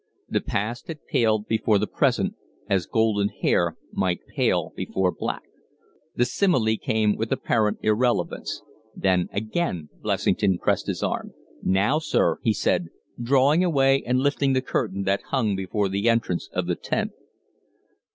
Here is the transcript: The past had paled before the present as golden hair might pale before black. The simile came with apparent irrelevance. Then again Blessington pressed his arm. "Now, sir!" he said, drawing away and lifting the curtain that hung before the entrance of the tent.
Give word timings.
The 0.27 0.41
past 0.41 0.87
had 0.87 1.05
paled 1.05 1.45
before 1.47 1.77
the 1.77 1.85
present 1.85 2.33
as 2.67 2.87
golden 2.87 3.27
hair 3.29 3.77
might 3.93 4.25
pale 4.25 4.73
before 4.75 5.11
black. 5.11 5.43
The 6.15 6.25
simile 6.25 6.75
came 6.81 7.15
with 7.15 7.31
apparent 7.31 7.77
irrelevance. 7.83 8.63
Then 8.95 9.27
again 9.31 9.89
Blessington 10.01 10.57
pressed 10.57 10.87
his 10.87 11.03
arm. 11.03 11.35
"Now, 11.61 11.99
sir!" 11.99 12.39
he 12.41 12.51
said, 12.51 12.87
drawing 13.21 13.63
away 13.63 14.01
and 14.03 14.17
lifting 14.19 14.53
the 14.53 14.63
curtain 14.63 15.03
that 15.03 15.21
hung 15.27 15.55
before 15.55 15.87
the 15.87 16.09
entrance 16.09 16.49
of 16.51 16.65
the 16.65 16.75
tent. 16.75 17.11